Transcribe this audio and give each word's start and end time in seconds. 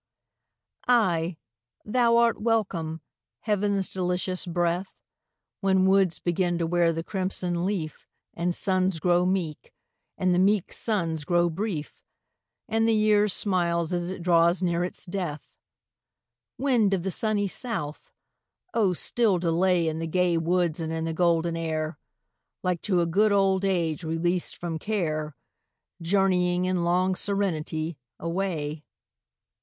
Ay, 0.87 1.37
thou 1.85 2.17
art 2.17 2.41
welcome, 2.41 3.01
heaven's 3.41 3.87
delicious 3.87 4.47
breath, 4.47 4.87
When 5.59 5.85
woods 5.85 6.17
begin 6.17 6.57
to 6.57 6.65
wear 6.65 6.91
the 6.91 7.03
crimson 7.03 7.65
leaf, 7.67 8.07
And 8.33 8.55
suns 8.55 8.99
grow 8.99 9.27
meek, 9.27 9.71
and 10.17 10.33
the 10.33 10.39
meek 10.39 10.73
suns 10.73 11.23
grow 11.23 11.51
brief, 11.51 12.01
And 12.67 12.87
the 12.87 12.95
year 12.95 13.27
smiles 13.27 13.93
as 13.93 14.09
it 14.09 14.23
draws 14.23 14.63
near 14.63 14.83
its 14.83 15.05
death. 15.05 15.55
Wind 16.57 16.95
of 16.95 17.03
the 17.03 17.11
sunny 17.11 17.47
south! 17.47 18.11
oh 18.73 18.93
still 18.93 19.37
delay 19.37 19.87
In 19.87 19.99
the 19.99 20.07
gay 20.07 20.35
woods 20.35 20.79
and 20.79 20.91
in 20.91 21.05
the 21.05 21.13
golden 21.13 21.55
air, 21.55 21.99
Like 22.63 22.81
to 22.81 23.01
a 23.01 23.05
good 23.05 23.31
old 23.31 23.63
age 23.63 24.03
released 24.03 24.57
from 24.57 24.79
care, 24.79 25.35
Journeying, 26.01 26.65
in 26.65 26.83
long 26.83 27.13
serenity, 27.13 27.99
away. 28.19 28.83